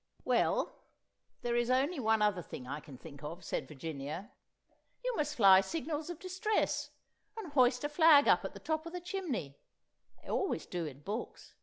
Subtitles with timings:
[0.25, 0.79] "Well,
[1.43, 4.31] there is only one other thing I can think of," said Virginia;
[5.05, 6.89] "you must fly signals of distress,
[7.37, 11.53] and hoist a flag up at the top of the chimney—they always do in books.